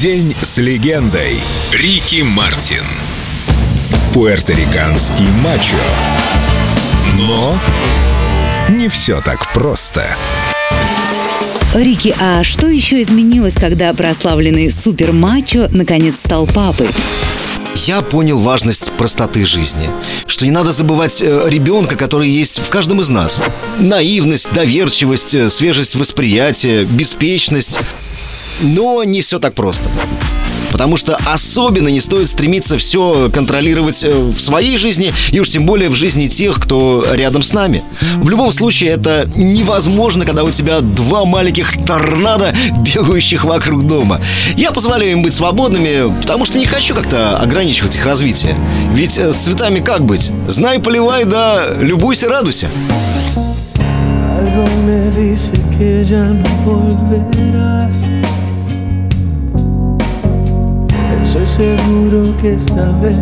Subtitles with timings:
[0.00, 1.40] День с легендой.
[1.72, 2.84] Рики Мартин.
[4.14, 5.76] Пуэрториканский мачо.
[7.16, 7.58] Но
[8.68, 10.06] не все так просто.
[11.74, 16.90] Рики, а что еще изменилось, когда прославленный супермачо наконец стал папой?
[17.74, 19.90] Я понял важность простоты жизни.
[20.28, 23.42] Что не надо забывать э, ребенка, который есть в каждом из нас.
[23.80, 27.80] Наивность, доверчивость, э, свежесть восприятия, беспечность.
[28.62, 29.88] Но не все так просто.
[30.72, 35.64] Потому что особенно не стоит стремиться все контролировать э, в своей жизни и уж тем
[35.64, 37.82] более в жизни тех, кто рядом с нами.
[38.16, 44.20] В любом случае это невозможно, когда у тебя два маленьких торнадо, бегающих вокруг дома.
[44.56, 48.56] Я позволяю им быть свободными, потому что не хочу как-то ограничивать их развитие.
[48.92, 50.30] Ведь э, с цветами как быть?
[50.48, 52.68] Знай, поливай, да любуйся, радуйся.
[54.38, 58.17] Algo me dice que ya no volverás.
[61.58, 63.16] Seguro que esta vez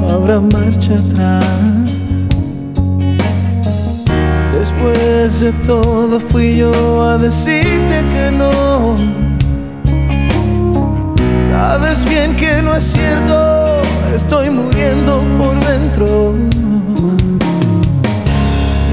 [0.00, 1.44] no habrá marcha atrás.
[4.56, 8.94] Después de todo fui yo a decirte que no.
[11.50, 13.82] Sabes bien que no es cierto,
[14.14, 16.36] estoy muriendo por dentro.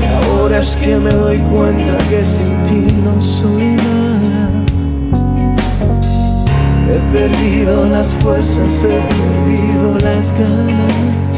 [0.02, 3.72] Y ahora es que me doy cuenta que sin ti no soy
[7.14, 11.38] perdido las fuerzas, he perdido las ganas.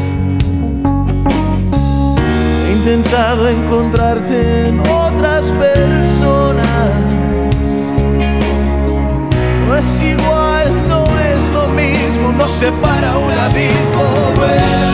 [2.66, 6.66] He intentado encontrarte en otras personas.
[9.68, 14.85] No es igual, no es lo mismo, nos separa un abismo.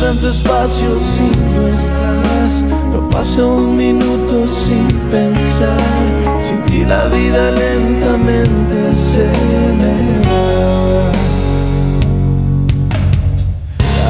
[0.00, 2.64] Tanto espacio si no estás.
[2.92, 5.78] No pasa un minuto sin pensar.
[6.42, 9.30] Sin ti la vida lentamente se
[9.80, 9.96] me
[10.26, 11.12] va.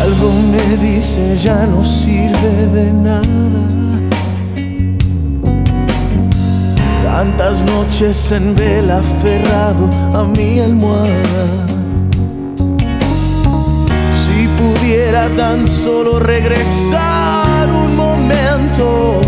[0.03, 3.27] Algo me dice ya no sirve de nada.
[7.03, 11.79] Tantas noches en vela aferrado a mi almohada.
[15.28, 19.20] Tan solo regresar un momento.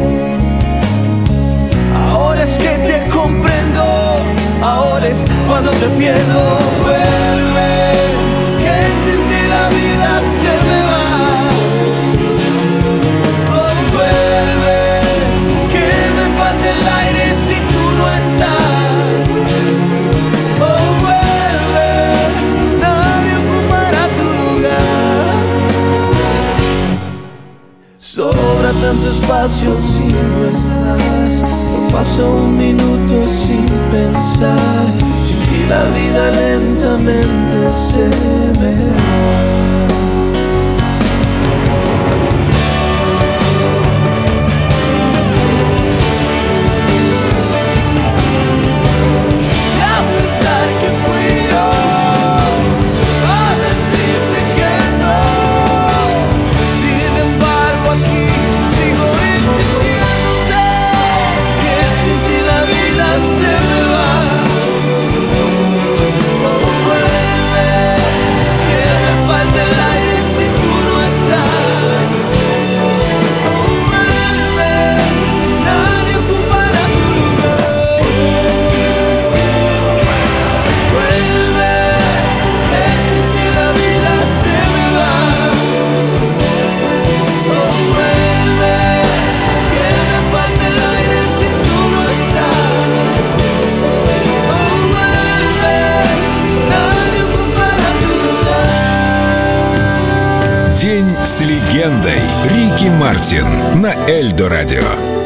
[1.94, 3.82] Ahora es que te comprendo.
[4.62, 6.61] Ahora es cuando te pierdo.
[28.14, 31.40] Sobra tanto espacio si no estás.
[31.40, 34.58] No pasa un minuto sin pensar.
[35.24, 35.38] Sin
[35.70, 38.10] la vida lentamente se
[38.60, 39.71] me va.
[100.82, 102.18] День с легендой.
[102.46, 103.46] Рики Мартин
[103.80, 105.21] на Эльдо радио.